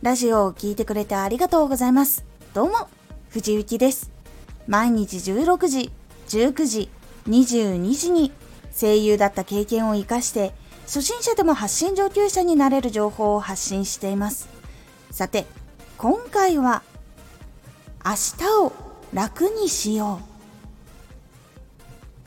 [0.00, 2.24] ラジオを聴いてくれてありがとうございます。
[2.54, 2.88] どうも、
[3.30, 4.12] 藤幸です。
[4.68, 5.90] 毎日16時、
[6.28, 6.88] 19時、
[7.28, 8.30] 22時に
[8.72, 10.52] 声優だった経験を活かして、
[10.84, 14.48] 初心者でも発信上級者になれる情報を発信しています。
[15.10, 15.46] さて、
[15.96, 16.84] 今回は、
[18.04, 18.72] 明日を
[19.12, 20.20] 楽にしよ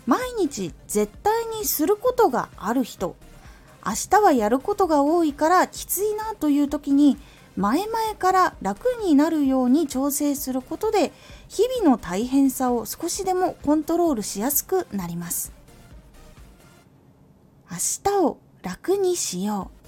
[0.05, 0.09] う。
[0.09, 3.15] 毎日絶対にすることがある人、
[3.85, 7.17] 明日はやることが多いからきついなという時に
[7.55, 11.11] 前々から楽になるように調整することで
[11.47, 15.51] 日々の大変さを少しでもコントロールしやすくなります。
[17.69, 19.81] 明日を楽にしよう。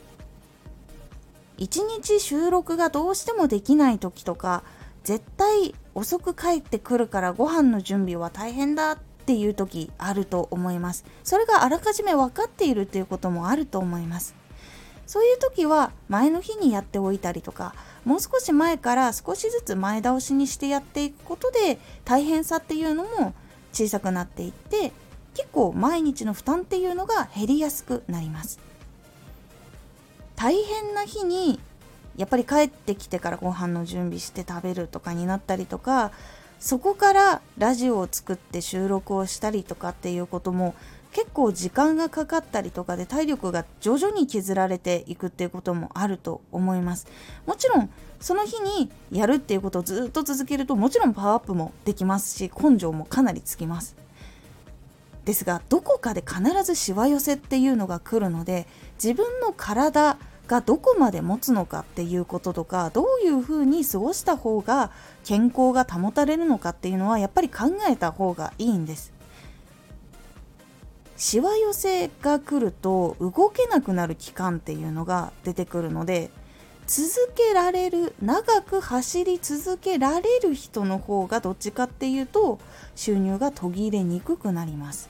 [1.58, 4.64] 一日収録がどうしてもできない時とか
[5.04, 11.06] 絶対遅く帰ってくるからご飯の準備は大変だっていう時あると思います。
[11.24, 14.36] それがあらかじめ分かっているっていうこともあると思います。
[15.06, 23.34] そういう時は前の日にやっておいたりとかもう少し前から少しずつ前倒しにしてやっていくことで大変さっていうのも
[23.72, 24.92] 小さくなっていって
[25.34, 28.60] 結構毎日の負担っていうのが減りやすくなります。
[30.36, 31.60] 大変な日に
[32.18, 36.12] やっぱり帰ってきてからご飯の準備して食べるとかになったりとか
[36.60, 40.76] そこからラジオを作って収録をしたりとかっていうことも
[41.14, 47.08] 結構時間がかかったりとかで体力が徐々に削られていくっていうこともあると思います。
[47.46, 53.96] もちろんその日にやるっていうことをずっと続けるともちろんパワーアップもできますし根性もかなりつきます。
[55.26, 58.68] ですがどこかで必ずしわ寄せっていうのが来るので
[59.02, 64.92] 自分の体がどこまで持つのかっていうこととかどういうふうに過ごした方が
[65.24, 69.13] 健康が保たれるのかっていうのはやっぱり考えた方がいいんです。
[71.24, 76.32] しわ寄せが来ると動けなくなる期間っていうのが出てくるので
[76.86, 82.60] 続けられる長く走り続けられる人の方がどっちかっていうと
[82.98, 85.10] 収入が途切れにくくなります。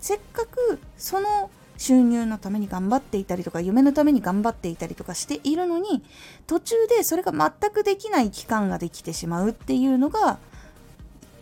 [0.00, 1.48] せっかくその
[1.78, 6.02] 収入のために頑張っていたりとか夢のために頑張っていたりとかしているのに
[6.48, 10.38] 途中でそれが全くできない期間ができてしまうっていうのが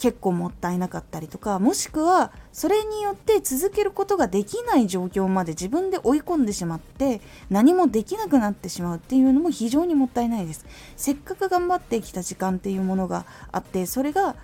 [0.03, 7.21] 結構もったいなかったりとかもしくはそれによって続けることができない状況まで自分で追い込んでしまって
[7.51, 10.67] 何もできなくなってしまうっていうのも非常にもったいないです。
[10.97, 14.35] せっかく頑張ってきた時間っていうものがあってそれが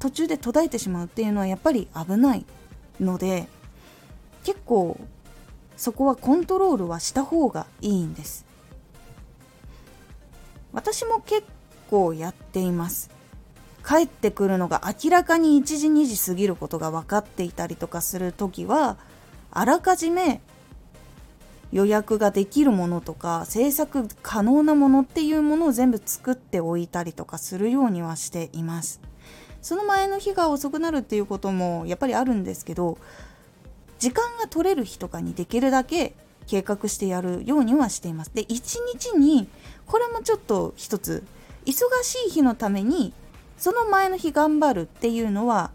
[0.00, 2.44] 途中で途絶えてしまうっていうのはやっぱり危ない
[3.00, 3.48] ので
[4.44, 5.00] 結構
[5.78, 8.44] そこはコントロールはした方がいいんです。
[10.74, 11.42] 私も結
[11.88, 13.15] 構やっています。
[13.86, 18.96] 帰ってくるのが明らかに1時2時過ぎることが分かっていたりとかする時は
[19.52, 20.40] あらかじめ
[21.72, 29.00] 予約ができるものとか制作可能なものっていうものを全部作っておいたりとかするようにはしています。
[29.62, 32.98] その前の日が遅くなるっていうこともやっぱりあるんですけど
[33.98, 36.14] 時間が取れる日とかにできるだけ
[36.46, 38.30] 計画してやるようにはしています。
[38.34, 39.48] で1日に
[39.86, 41.24] これもちょっと一つ
[41.64, 43.12] 忙しい日のために
[43.58, 45.70] その前の日頑張るっていうのは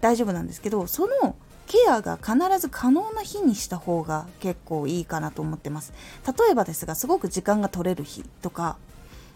[0.00, 1.36] 大丈夫なんですけどその
[1.66, 5.92] ケアが必ず可能な日にした方が結構いいかなと思ってます。
[6.26, 8.76] 例えばですがすごく時間が取れる日とか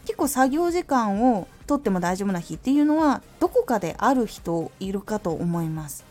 [0.05, 6.05] 結構作業時間を取っても大丈夫な日っていうのはどこかである人いるかと思います。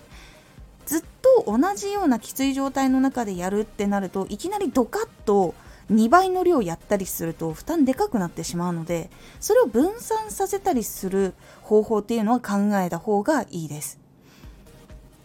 [0.86, 5.54] ずっと同じようなきつい状態の中でやるってなるといきなりドカッと
[5.92, 9.10] 2倍の量やったりすると負担でかくなってしまうので
[9.40, 14.00] それを分散させたりする方法っていうのは考えた方がいいです。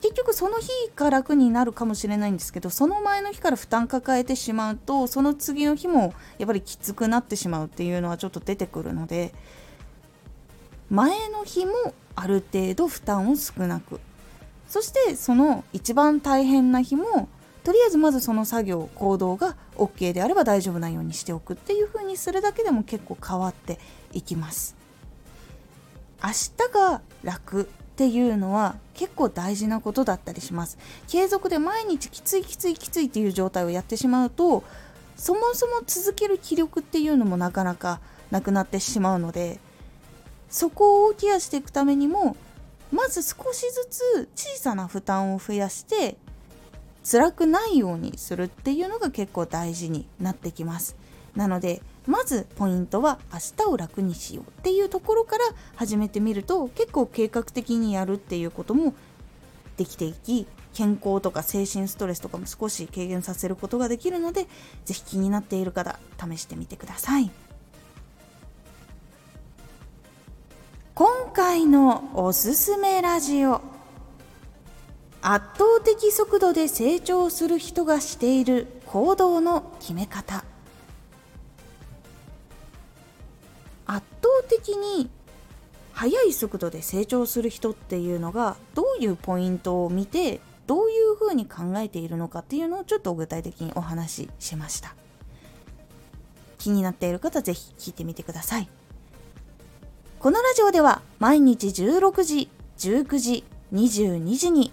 [0.01, 9.33] 結局その日が楽になるかもしれないんですけどその前の日から負担抱えてしまうとその次の日もやっぱりきつくなってしまうっていうのはちょっと出てくるので
[10.91, 11.73] 前の日も
[12.17, 14.01] ある程度負担を少なく。
[14.67, 17.29] そしてその一番大変な日も
[17.65, 23.79] とりあえずまずその作業行動が OK であれば大丈夫なようにしておくっていう風にするだけでも結構変わって
[24.13, 24.77] いきます。
[26.23, 27.65] 明日が楽っ
[27.97, 30.79] ていうのは結構大事なことだったりします。
[31.09, 34.65] 継続で毎日きついきついきついっていう状態をやってしまうと
[35.17, 38.01] そもそも続ける気力っていうのもなかなか
[38.31, 39.61] なくなってしまうので
[40.49, 42.37] そこをケアしていくためにも
[42.91, 46.17] まず少しずつ小さな負担を増やして
[47.05, 50.97] 辛くないようにするっていうのが結構大事になってきます。
[51.35, 55.45] なのでまずポイントは明日を楽にしようっていうところから
[55.77, 58.95] 始めてみると結構計画的にやるっていうことも
[59.77, 64.47] できていき健康とか精神ストレスとかも少し軽減させることができるので
[64.85, 67.31] 是非気になっている方試してみてください。
[70.95, 73.72] 今回のおすすめラジオ。
[75.25, 80.45] 圧倒的速度で成長する人がしている行動の決め方。
[83.87, 85.09] 圧倒的に
[85.93, 94.97] 速い速度で成長する人っていうのがどういうポイントを見てどういうふうに考えているのかっていうのをちょっと具体的にお話ししました。
[96.59, 98.69] 気になっている方ぜひ聞いてみてください。
[100.19, 102.49] このラジオでは毎日16時
[102.79, 104.73] 19時22時に